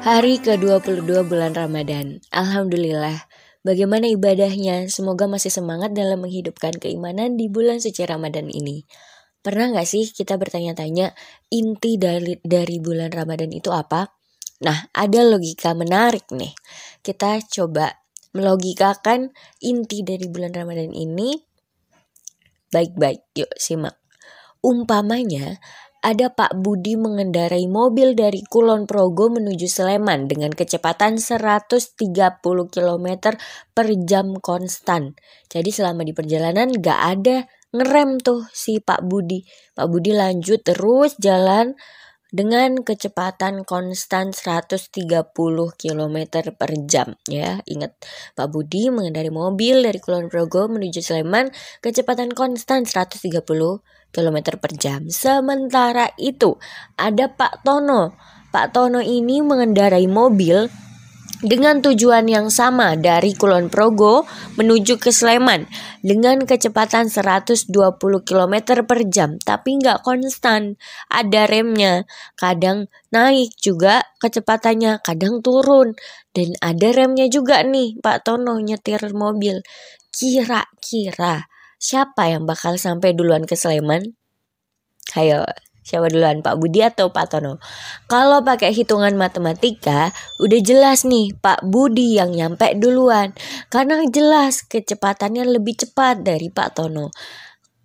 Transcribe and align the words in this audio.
Hari 0.00 0.40
ke-22 0.40 1.28
bulan 1.28 1.52
Ramadan. 1.52 2.24
Alhamdulillah. 2.32 3.28
Bagaimana 3.60 4.08
ibadahnya? 4.08 4.88
Semoga 4.88 5.28
masih 5.28 5.52
semangat 5.52 5.92
dalam 5.92 6.24
menghidupkan 6.24 6.72
keimanan 6.80 7.36
di 7.36 7.52
bulan 7.52 7.84
suci 7.84 8.08
Ramadan 8.08 8.48
ini. 8.48 8.88
Pernah 9.44 9.76
gak 9.76 9.84
sih 9.84 10.08
kita 10.08 10.40
bertanya-tanya 10.40 11.12
inti 11.52 12.00
dari, 12.00 12.40
dari 12.40 12.80
bulan 12.80 13.12
Ramadan 13.12 13.52
itu 13.52 13.68
apa? 13.76 14.08
Nah, 14.64 14.88
ada 14.96 15.20
logika 15.20 15.76
menarik 15.76 16.32
nih. 16.32 16.56
Kita 17.04 17.36
coba 17.52 17.92
melogikakan 18.32 19.28
inti 19.60 20.00
dari 20.00 20.32
bulan 20.32 20.56
Ramadan 20.56 20.96
ini. 20.96 21.36
Baik-baik, 22.72 23.36
yuk 23.36 23.52
simak. 23.60 24.00
Umpamanya, 24.64 25.60
ada 26.00 26.32
Pak 26.32 26.56
Budi 26.56 26.96
mengendarai 26.96 27.68
mobil 27.68 28.16
dari 28.16 28.40
Kulon 28.40 28.88
Progo 28.88 29.28
menuju 29.28 29.68
Sleman 29.68 30.32
dengan 30.32 30.48
kecepatan 30.48 31.20
130 31.20 32.00
km 32.72 33.06
per 33.76 33.86
jam 34.08 34.32
konstan. 34.40 35.12
Jadi 35.52 35.68
selama 35.68 36.00
di 36.00 36.16
perjalanan 36.16 36.72
gak 36.72 37.00
ada 37.04 37.44
ngerem 37.76 38.16
tuh 38.16 38.48
si 38.48 38.80
Pak 38.80 39.04
Budi. 39.04 39.44
Pak 39.76 39.86
Budi 39.92 40.16
lanjut 40.16 40.64
terus 40.64 41.20
jalan 41.20 41.76
dengan 42.30 42.82
kecepatan 42.82 43.66
konstan 43.66 44.30
130 44.30 44.90
km 45.76 46.16
per 46.54 46.70
jam 46.86 47.18
ya. 47.26 47.62
Ingat, 47.66 47.94
Pak 48.38 48.48
Budi 48.50 48.90
mengendarai 48.90 49.30
mobil 49.34 49.82
dari 49.82 49.98
Kulon 49.98 50.30
Progo 50.30 50.70
menuju 50.70 51.02
Sleman 51.02 51.50
kecepatan 51.82 52.34
konstan 52.34 52.86
130 52.86 53.42
km 54.10 54.36
per 54.58 54.72
jam. 54.78 55.06
Sementara 55.10 56.10
itu, 56.18 56.58
ada 56.98 57.30
Pak 57.30 57.62
Tono. 57.66 58.14
Pak 58.50 58.74
Tono 58.74 58.98
ini 58.98 59.38
mengendarai 59.42 60.10
mobil 60.10 60.66
dengan 61.40 61.80
tujuan 61.80 62.28
yang 62.28 62.52
sama 62.52 63.00
dari 63.00 63.32
Kulon 63.32 63.72
Progo 63.72 64.28
menuju 64.60 65.00
ke 65.00 65.08
Sleman 65.08 65.64
dengan 66.00 66.42
kecepatan 66.44 67.12
120 67.12 67.70
km 68.00 68.54
per 68.84 69.00
jam 69.08 69.36
tapi 69.40 69.80
nggak 69.80 70.02
konstan. 70.04 70.80
Ada 71.12 71.46
remnya 71.46 72.08
kadang 72.36 72.88
naik 73.12 73.54
juga 73.60 74.04
kecepatannya 74.20 75.00
kadang 75.04 75.44
turun. 75.44 75.96
Dan 76.30 76.56
ada 76.64 76.88
remnya 76.94 77.26
juga 77.28 77.60
nih 77.62 78.00
Pak 78.00 78.26
Tono 78.26 78.58
nyetir 78.58 79.00
mobil. 79.12 79.60
Kira-kira 80.10 81.46
siapa 81.78 82.28
yang 82.28 82.44
bakal 82.44 82.76
sampai 82.80 83.14
duluan 83.14 83.46
ke 83.46 83.54
Sleman? 83.54 84.16
Ayo 85.16 85.42
Siapa 85.80 86.12
duluan, 86.12 86.44
Pak 86.44 86.60
Budi 86.60 86.84
atau 86.84 87.08
Pak 87.08 87.26
Tono? 87.32 87.56
Kalau 88.04 88.44
pakai 88.44 88.76
hitungan 88.76 89.16
matematika, 89.16 90.12
udah 90.36 90.60
jelas 90.60 91.08
nih 91.08 91.32
Pak 91.40 91.64
Budi 91.64 92.20
yang 92.20 92.36
nyampe 92.36 92.76
duluan. 92.76 93.32
Karena 93.72 94.04
jelas 94.12 94.60
kecepatannya 94.68 95.48
lebih 95.48 95.80
cepat 95.80 96.20
dari 96.20 96.52
Pak 96.52 96.76
Tono. 96.76 97.08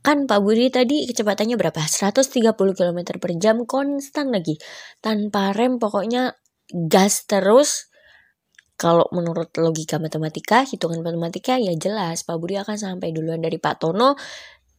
Kan 0.04 0.28
Pak 0.28 0.38
Budi 0.44 0.70
tadi 0.70 1.08
kecepatannya 1.08 1.56
berapa? 1.56 1.82
130 1.82 2.54
km 2.54 3.00
per 3.18 3.32
jam 3.40 3.64
konstan 3.64 4.30
lagi. 4.30 4.60
Tanpa 5.00 5.56
rem 5.56 5.80
pokoknya 5.80 6.36
gas 6.70 7.24
terus. 7.26 7.90
Kalau 8.76 9.08
menurut 9.16 9.56
logika 9.56 10.04
matematika, 10.04 10.68
hitungan 10.68 11.00
matematika 11.00 11.56
ya 11.56 11.72
jelas 11.80 12.28
Pak 12.28 12.38
Budi 12.44 12.60
akan 12.60 12.76
sampai 12.76 13.16
duluan 13.16 13.40
dari 13.40 13.56
Pak 13.56 13.80
Tono. 13.80 14.20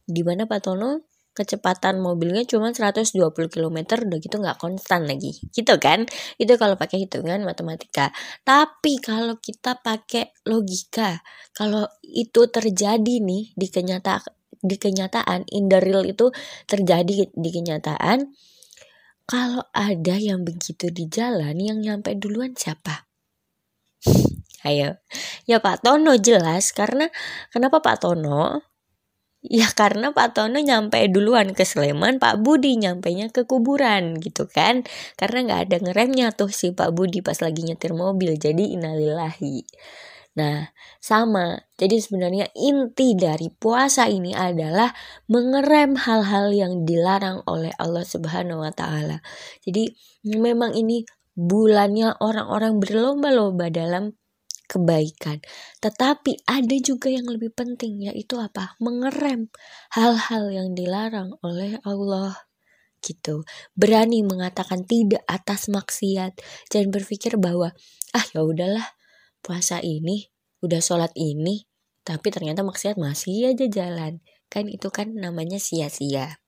Di 0.05 0.21
mana 0.21 0.45
Pak 0.45 0.61
Tono 0.63 1.16
kecepatan 1.37 2.01
mobilnya 2.01 2.41
cuma 2.49 2.73
120 2.73 3.13
km 3.29 3.77
udah 3.85 4.17
gitu 4.17 4.35
nggak 4.41 4.57
konstan 4.57 5.05
lagi. 5.05 5.37
Gitu 5.53 5.77
kan? 5.77 6.09
Itu 6.41 6.57
kalau 6.57 6.73
pakai 6.73 7.05
hitungan 7.05 7.45
matematika. 7.45 8.09
Tapi 8.41 8.97
kalau 8.97 9.37
kita 9.37 9.77
pakai 9.77 10.33
logika 10.49 11.21
kalau 11.53 11.85
itu 12.01 12.49
terjadi 12.49 13.21
nih 13.21 13.53
di 13.53 13.67
kenyataan 13.69 14.33
di 14.57 14.75
kenyataan 14.81 15.45
in 15.53 15.69
the 15.69 15.77
real 15.77 16.01
itu 16.01 16.33
terjadi 16.65 17.29
di 17.29 17.49
kenyataan 17.53 18.33
kalau 19.27 19.61
ada 19.75 20.15
yang 20.15 20.47
begitu 20.47 20.87
di 20.89 21.05
jalan 21.11 21.57
yang 21.59 21.83
nyampe 21.83 22.15
duluan 22.15 22.55
siapa? 22.55 23.05
Ayo. 24.67 24.97
Ya 25.43 25.59
Pak 25.59 25.83
Tono 25.83 26.15
jelas 26.15 26.71
karena 26.71 27.11
kenapa 27.51 27.83
Pak 27.83 28.07
Tono 28.07 28.63
Ya 29.47 29.71
karena 29.71 30.11
Pak 30.11 30.35
Tono 30.35 30.59
nyampe 30.59 30.99
duluan 31.07 31.55
ke 31.55 31.63
Sleman, 31.63 32.19
Pak 32.19 32.43
Budi 32.43 32.75
nyampainya 32.75 33.31
ke 33.31 33.47
kuburan 33.47 34.19
gitu 34.19 34.43
kan. 34.51 34.83
Karena 35.15 35.47
nggak 35.47 35.61
ada 35.71 35.77
ngeremnya 35.87 36.35
tuh 36.35 36.51
si 36.51 36.75
Pak 36.75 36.91
Budi 36.91 37.23
pas 37.23 37.39
lagi 37.39 37.63
nyetir 37.63 37.95
mobil. 37.95 38.35
Jadi 38.35 38.75
innalillahi. 38.75 39.63
Nah, 40.37 40.69
sama. 41.01 41.57
Jadi 41.79 41.97
sebenarnya 41.97 42.45
inti 42.53 43.17
dari 43.17 43.49
puasa 43.49 44.05
ini 44.05 44.35
adalah 44.37 44.93
mengerem 45.31 45.97
hal-hal 45.97 46.53
yang 46.53 46.85
dilarang 46.85 47.41
oleh 47.49 47.73
Allah 47.81 48.05
Subhanahu 48.05 48.61
wa 48.61 48.69
taala. 48.69 49.23
Jadi 49.65 49.89
memang 50.37 50.77
ini 50.77 51.07
bulannya 51.33 52.21
orang-orang 52.21 52.77
berlomba-lomba 52.77 53.73
dalam 53.73 54.13
kebaikan. 54.67 55.41
Tetapi 55.79 56.43
ada 56.45 56.75
juga 56.83 57.07
yang 57.09 57.25
lebih 57.25 57.55
penting 57.55 58.11
yaitu 58.11 58.37
apa? 58.37 58.75
Mengerem 58.83 59.47
hal-hal 59.95 60.51
yang 60.51 60.75
dilarang 60.75 61.33
oleh 61.41 61.79
Allah 61.87 62.47
gitu. 63.01 63.47
Berani 63.73 64.21
mengatakan 64.27 64.83
tidak 64.83 65.23
atas 65.25 65.71
maksiat. 65.71 66.37
Jangan 66.67 66.91
berpikir 66.91 67.39
bahwa 67.39 67.71
ah 68.11 68.25
ya 68.35 68.43
udahlah 68.43 68.85
puasa 69.39 69.79
ini, 69.79 70.27
udah 70.59 70.83
sholat 70.83 71.15
ini, 71.15 71.63
tapi 72.03 72.27
ternyata 72.31 72.67
maksiat 72.67 72.99
masih 72.99 73.55
aja 73.55 73.65
jalan. 73.71 74.19
Kan 74.51 74.67
itu 74.67 74.91
kan 74.91 75.15
namanya 75.15 75.59
sia-sia. 75.59 76.39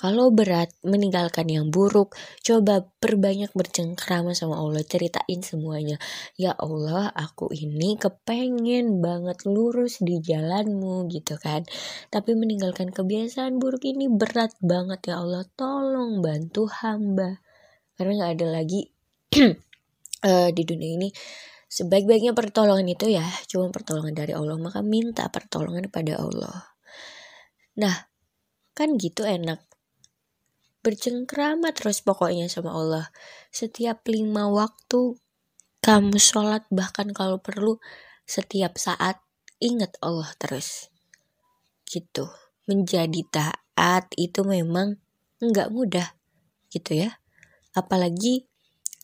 Kalau 0.00 0.32
berat 0.32 0.72
meninggalkan 0.80 1.44
yang 1.52 1.68
buruk, 1.68 2.16
coba 2.40 2.88
perbanyak 3.04 3.52
bercengkrama 3.52 4.32
sama 4.32 4.56
Allah, 4.56 4.80
ceritain 4.80 5.44
semuanya. 5.44 6.00
Ya 6.40 6.56
Allah, 6.56 7.12
aku 7.12 7.52
ini 7.52 8.00
kepengen 8.00 9.04
banget 9.04 9.44
lurus 9.44 10.00
di 10.00 10.16
jalanmu 10.24 11.04
gitu 11.12 11.36
kan. 11.36 11.68
Tapi 12.08 12.32
meninggalkan 12.32 12.96
kebiasaan 12.96 13.60
buruk 13.60 13.84
ini 13.84 14.08
berat 14.08 14.56
banget 14.64 15.12
ya 15.12 15.20
Allah. 15.20 15.44
Tolong 15.52 16.24
bantu 16.24 16.64
hamba. 16.80 17.36
Karena 18.00 18.24
gak 18.24 18.32
ada 18.40 18.46
lagi 18.56 18.88
uh, 20.24 20.48
di 20.56 20.62
dunia 20.64 20.90
ini 20.96 21.08
sebaik-baiknya 21.70 22.34
pertolongan 22.34 22.88
itu 22.90 23.06
ya 23.14 23.22
cuma 23.46 23.70
pertolongan 23.70 24.10
dari 24.10 24.34
Allah 24.34 24.58
maka 24.58 24.82
minta 24.82 25.30
pertolongan 25.30 25.86
pada 25.86 26.18
Allah 26.18 26.74
nah 27.78 28.10
kan 28.74 28.98
gitu 28.98 29.22
enak 29.22 29.69
bercengkrama 30.80 31.72
terus 31.76 32.00
pokoknya 32.00 32.48
sama 32.48 32.72
Allah. 32.72 33.06
Setiap 33.52 34.04
lima 34.08 34.48
waktu 34.48 35.16
kamu 35.80 36.16
sholat 36.20 36.68
bahkan 36.68 37.12
kalau 37.16 37.40
perlu 37.40 37.80
setiap 38.28 38.76
saat 38.76 39.20
ingat 39.60 39.96
Allah 40.00 40.28
terus. 40.36 40.92
Gitu. 41.88 42.28
Menjadi 42.68 43.20
taat 43.28 44.08
itu 44.16 44.44
memang 44.44 45.00
nggak 45.40 45.72
mudah 45.72 46.16
gitu 46.72 46.96
ya. 46.96 47.20
Apalagi 47.72 48.46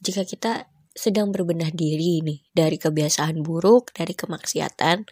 jika 0.01 0.23
kita 0.29 0.69
sedang 0.97 1.29
berbenah 1.29 1.69
diri 1.73 2.25
nih 2.25 2.41
dari 2.57 2.81
kebiasaan 2.81 3.45
buruk, 3.45 3.93
dari 3.93 4.17
kemaksiatan, 4.17 5.05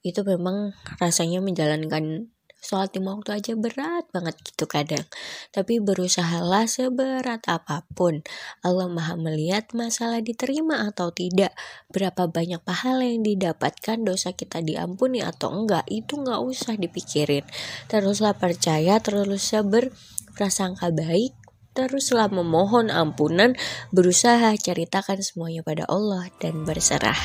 itu 0.00 0.20
memang 0.24 0.76
rasanya 1.00 1.40
menjalankan 1.40 2.32
sholat 2.60 2.92
lima 2.94 3.16
waktu 3.16 3.40
aja 3.40 3.52
berat 3.56 4.04
banget 4.12 4.36
gitu 4.44 4.68
kadang. 4.68 5.04
Tapi 5.50 5.80
berusahalah 5.80 6.68
seberat 6.68 7.42
apa 7.48 7.82
pun. 7.96 8.20
Allah 8.60 8.86
maha 8.86 9.16
melihat 9.16 9.72
masalah 9.72 10.20
diterima 10.20 10.86
atau 10.86 11.10
tidak. 11.10 11.56
Berapa 11.88 12.28
banyak 12.28 12.60
pahala 12.62 13.08
yang 13.08 13.24
didapatkan 13.24 14.04
dosa 14.04 14.36
kita 14.36 14.60
diampuni 14.60 15.24
atau 15.24 15.50
enggak 15.50 15.88
itu 15.88 16.20
nggak 16.20 16.40
usah 16.44 16.76
dipikirin. 16.76 17.42
Teruslah 17.88 18.36
percaya 18.36 19.00
teruslah 19.00 19.64
berprasangka 19.64 20.92
baik 20.92 21.34
teruslah 21.70 22.26
memohon 22.26 22.90
ampunan 22.90 23.54
berusaha 23.94 24.52
ceritakan 24.58 25.22
semuanya 25.22 25.62
pada 25.62 25.86
Allah 25.86 26.28
dan 26.42 26.66
berserah. 26.66 27.16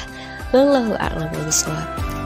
Wallahu 0.54 0.94
a'lam 0.96 1.34
bishawab 1.44 2.25